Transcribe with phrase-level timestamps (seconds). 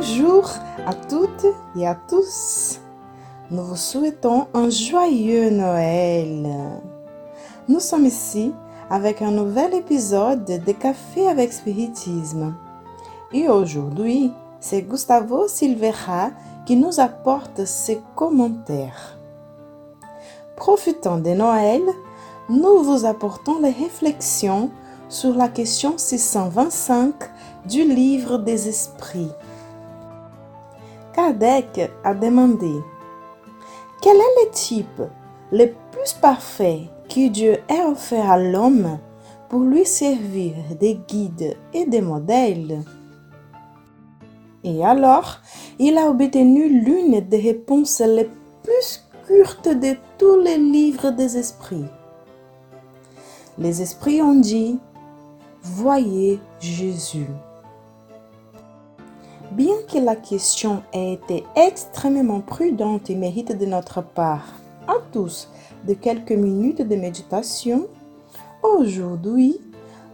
[0.00, 0.48] Bonjour
[0.86, 1.44] à toutes
[1.76, 2.80] et à tous.
[3.50, 6.48] Nous vous souhaitons un joyeux Noël.
[7.68, 8.54] Nous sommes ici
[8.88, 12.54] avec un nouvel épisode de Café avec Spiritisme.
[13.34, 16.30] Et aujourd'hui, c'est Gustavo Silveira
[16.64, 19.18] qui nous apporte ses commentaires.
[20.56, 21.82] Profitant de Noël,
[22.48, 24.70] nous vous apportons les réflexions
[25.10, 27.12] sur la question 625
[27.66, 29.32] du livre des esprits.
[31.30, 32.72] Kardec a demandé
[34.02, 35.02] Quel est le type
[35.52, 38.98] le plus parfait que Dieu ait offert à l'homme
[39.48, 42.82] pour lui servir de guide et de modèle?
[44.64, 45.38] Et alors,
[45.78, 48.28] il a obtenu l'une des réponses les
[48.64, 51.86] plus courtes de tous les livres des esprits.
[53.56, 54.80] Les esprits ont dit
[55.62, 57.28] Voyez Jésus.
[59.52, 64.44] Bien que la question ait été extrêmement prudente et mérite de notre part
[64.86, 65.48] à tous
[65.88, 67.88] de quelques minutes de méditation,
[68.62, 69.60] aujourd'hui,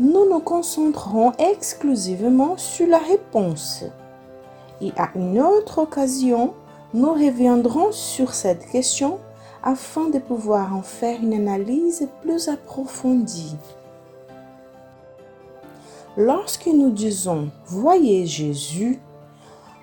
[0.00, 3.84] nous nous concentrons exclusivement sur la réponse.
[4.80, 6.54] Et à une autre occasion,
[6.94, 9.18] nous reviendrons sur cette question
[9.62, 13.56] afin de pouvoir en faire une analyse plus approfondie.
[16.16, 19.00] Lorsque nous disons Voyez Jésus,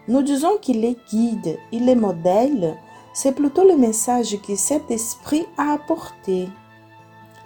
[0.07, 2.77] nous disons qu'il est guide, il est modèle,
[3.13, 6.49] c'est plutôt le message que cet esprit a apporté.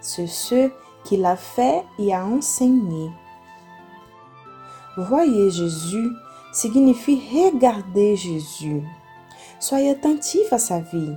[0.02, 0.70] C'est ce
[1.04, 3.10] qu'il a fait et a enseigné.
[4.98, 6.10] Voyez Jésus
[6.52, 8.84] signifie regarder Jésus.
[9.59, 11.14] Soyez attentif à sa vie.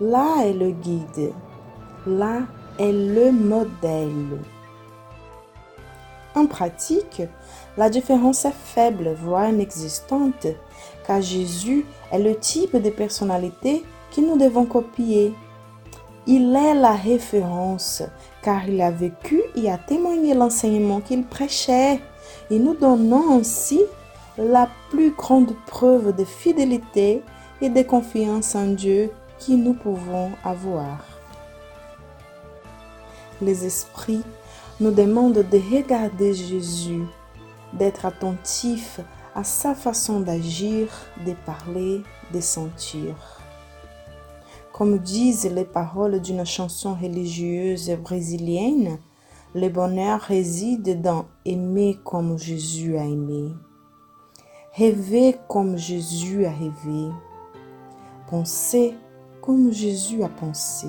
[0.00, 1.32] Là est le guide.
[2.06, 2.42] Là
[2.78, 4.38] est le modèle.
[6.38, 7.22] En pratique,
[7.76, 10.46] la différence est faible, voire inexistante,
[11.04, 13.82] car Jésus est le type de personnalité
[14.14, 15.34] que nous devons copier.
[16.28, 18.04] Il est la référence,
[18.40, 22.00] car il a vécu et a témoigné l'enseignement qu'il prêchait,
[22.52, 23.80] et nous donnons ainsi
[24.36, 27.20] la plus grande preuve de fidélité
[27.60, 29.10] et de confiance en Dieu
[29.44, 31.04] que nous pouvons avoir.
[33.42, 34.22] Les esprits
[34.80, 37.02] nous demande de regarder Jésus,
[37.72, 39.00] d'être attentif
[39.34, 40.88] à sa façon d'agir,
[41.26, 42.02] de parler,
[42.32, 43.14] de sentir.
[44.72, 48.98] Comme disent les paroles d'une chanson religieuse brésilienne,
[49.54, 53.50] le bonheur réside dans aimer comme Jésus a aimé,
[54.74, 57.10] rêver comme Jésus a rêvé,
[58.30, 58.94] penser
[59.40, 60.88] comme Jésus a pensé,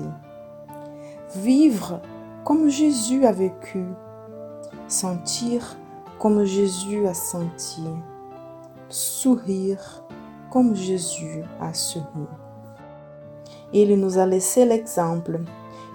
[1.34, 2.00] vivre
[2.44, 3.84] comme Jésus a vécu,
[4.88, 5.76] sentir
[6.18, 7.84] comme Jésus a senti,
[8.88, 10.04] sourire
[10.50, 12.26] comme Jésus a souri.
[13.72, 15.40] Il nous a laissé l'exemple.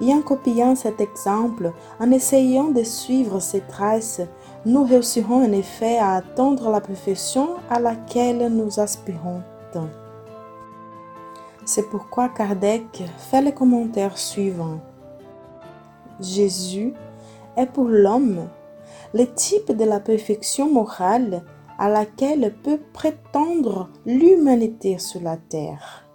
[0.02, 4.22] Et en copiant cet exemple, en essayant de suivre ses traces,
[4.66, 9.42] nous réussirons en effet à atteindre la perfection à laquelle nous aspirons
[9.72, 9.88] tant.
[11.66, 14.80] C'est pourquoi Kardec fait le commentaire suivant.
[16.20, 16.94] Jésus
[17.58, 18.48] est pour l'homme
[19.14, 21.44] le type de la perfection morale
[21.78, 26.06] à laquelle peut prétendre l'humanité sur la terre.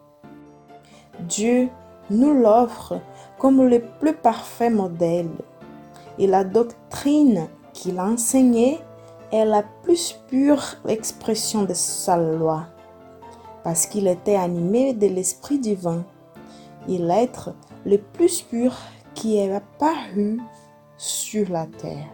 [1.21, 1.69] Dieu
[2.11, 3.01] nous l'offre
[3.39, 5.31] comme le plus parfait modèle
[6.19, 8.79] et la doctrine qu'il a enseignée
[9.33, 12.67] est la plus pure expression de sa loi
[13.63, 16.05] parce qu'il était animé de l'Esprit divin
[16.89, 18.75] et l'être le plus pur
[19.21, 20.41] qui est apparu
[20.97, 22.09] sur la terre.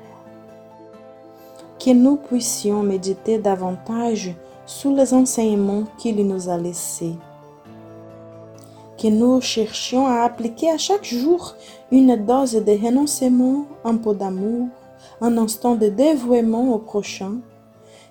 [1.78, 4.34] Que nous puissions méditer davantage
[4.66, 7.14] sur les enseignements qu'il nous a laissés.
[9.00, 11.54] Que nous cherchions à appliquer à chaque jour
[11.92, 14.66] une dose de renoncement, un peu d'amour,
[15.20, 17.36] un instant de dévouement au prochain.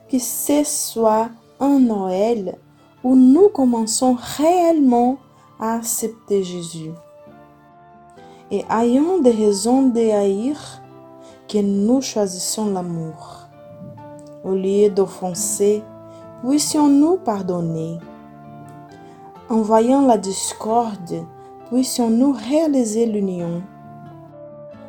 [0.09, 1.29] Que ce soit
[1.59, 2.57] un Noël
[3.03, 5.17] où nous commençons réellement
[5.59, 6.91] à accepter Jésus
[8.51, 10.53] et ayant des raisons de
[11.47, 13.47] que nous choisissons l'amour.
[14.43, 15.83] Au lieu d'offenser,
[16.43, 17.99] puissions-nous pardonner?
[19.49, 21.25] En voyant la discorde,
[21.69, 23.61] puissions-nous réaliser l'union?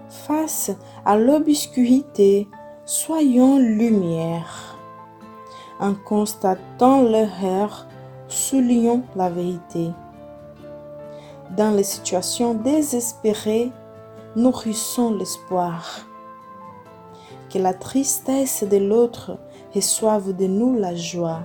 [0.08, 0.70] Face
[1.05, 2.49] à l'obscurité,
[2.85, 4.79] soyons lumière.
[5.79, 7.87] En constatant l'erreur,
[8.29, 9.91] soulignons la vérité.
[11.54, 13.70] Dans les situations désespérées,
[14.34, 16.06] nourrissons l'espoir.
[17.50, 19.38] Que la tristesse de l'autre
[19.75, 21.44] reçoive de nous la joie.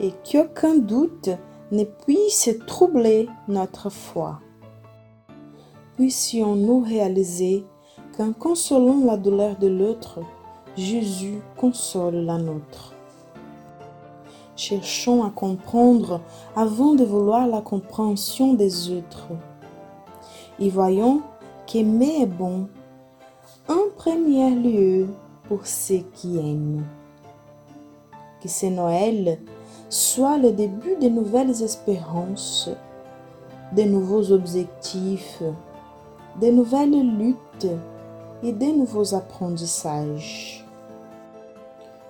[0.00, 1.30] et qu'aucun doute
[1.70, 4.40] ne puisse troubler notre foi.
[5.96, 7.66] Puissions-nous réaliser
[8.16, 10.20] qu'en consolant la douleur de l'autre,
[10.76, 12.94] Jésus console la nôtre.
[14.60, 16.20] Cherchons à comprendre
[16.54, 19.28] avant de vouloir la compréhension des autres.
[20.58, 21.22] Et voyons
[21.66, 22.68] qu'aimer est bon,
[23.70, 25.08] en premier lieu
[25.48, 26.84] pour ceux qui aiment.
[28.42, 29.38] Que ce Noël
[29.88, 32.68] soit le début de nouvelles espérances,
[33.74, 35.42] de nouveaux objectifs,
[36.38, 37.72] de nouvelles luttes
[38.42, 40.66] et de nouveaux apprentissages.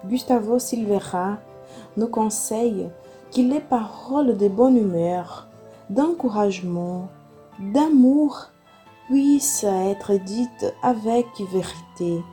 [0.05, 1.39] Gustavo Silveira
[2.01, 2.89] nous conseille
[3.35, 5.47] que les paroles de bonne humeur,
[5.91, 7.09] d'encouragement,
[7.59, 8.47] d'amour
[9.07, 12.25] puissent être dites avec vérité,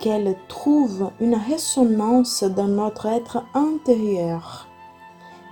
[0.00, 4.68] qu'elles trouvent une résonance dans notre être intérieur,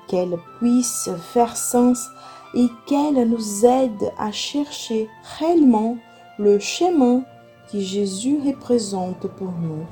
[0.06, 2.08] qu'elles puissent faire sens
[2.54, 5.96] et qu'elles nous aident à chercher réellement
[6.38, 7.22] le chemin
[7.72, 9.84] que Jésus représente pour nous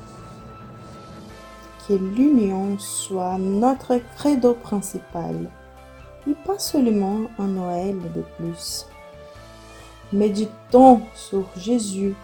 [1.86, 5.50] que l'union soit notre credo principal
[6.26, 8.86] et pas seulement un Noël de plus.
[10.12, 12.14] Méditons sur Jésus,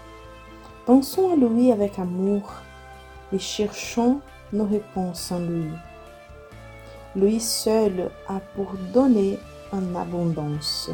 [0.86, 2.52] pensons à lui avec amour
[3.32, 4.20] et cherchons
[4.52, 5.70] nos réponses en lui.
[7.16, 9.38] Lui seul a pour donner
[9.72, 10.90] en abondance.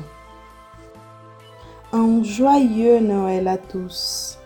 [1.92, 4.38] Un joyeux Noël à tous.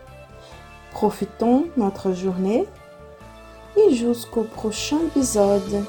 [0.90, 2.66] Profitons notre journée
[3.76, 5.84] et jusqu'au prochain épisode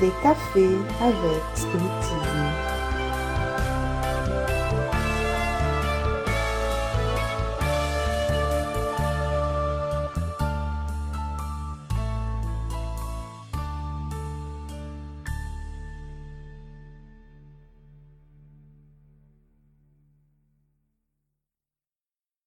[0.00, 2.35] des cafés avec Spiritisme.